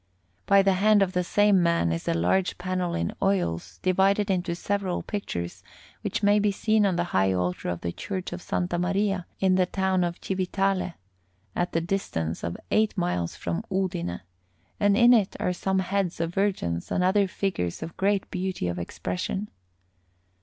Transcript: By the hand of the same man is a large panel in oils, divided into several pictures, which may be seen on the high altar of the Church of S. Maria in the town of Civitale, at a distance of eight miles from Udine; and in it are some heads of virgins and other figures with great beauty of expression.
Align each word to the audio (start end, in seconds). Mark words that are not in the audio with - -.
By 0.47 0.63
the 0.63 0.73
hand 0.73 1.03
of 1.03 1.11
the 1.13 1.23
same 1.23 1.61
man 1.61 1.91
is 1.91 2.07
a 2.07 2.15
large 2.15 2.57
panel 2.57 2.95
in 2.95 3.13
oils, 3.21 3.77
divided 3.83 4.31
into 4.31 4.55
several 4.55 5.03
pictures, 5.03 5.61
which 6.01 6.23
may 6.23 6.39
be 6.39 6.51
seen 6.51 6.87
on 6.87 6.95
the 6.95 7.03
high 7.13 7.31
altar 7.33 7.69
of 7.69 7.81
the 7.81 7.91
Church 7.91 8.33
of 8.33 8.39
S. 8.39 8.67
Maria 8.79 9.27
in 9.39 9.53
the 9.57 9.67
town 9.67 10.03
of 10.03 10.17
Civitale, 10.19 10.95
at 11.55 11.75
a 11.75 11.81
distance 11.81 12.43
of 12.43 12.57
eight 12.71 12.97
miles 12.97 13.35
from 13.35 13.63
Udine; 13.71 14.21
and 14.79 14.97
in 14.97 15.13
it 15.13 15.35
are 15.39 15.53
some 15.53 15.77
heads 15.77 16.19
of 16.19 16.33
virgins 16.33 16.91
and 16.91 17.03
other 17.03 17.27
figures 17.27 17.81
with 17.83 17.95
great 17.95 18.27
beauty 18.31 18.67
of 18.67 18.79
expression. 18.79 19.51